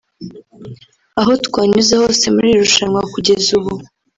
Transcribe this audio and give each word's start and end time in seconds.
Aho 1.19 1.31
twanyuze 1.45 1.93
hose 2.01 2.25
muri 2.33 2.47
iri 2.49 2.59
rushanwa 2.63 3.01
kugeza 3.13 3.49
ubu 3.59 3.73